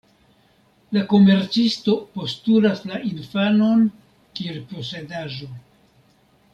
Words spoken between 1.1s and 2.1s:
komercisto